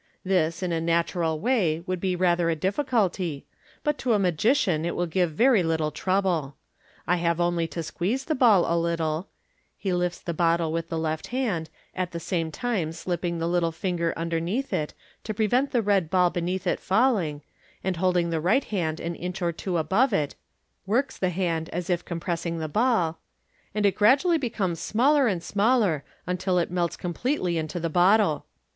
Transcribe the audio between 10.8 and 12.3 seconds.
the left hand, at the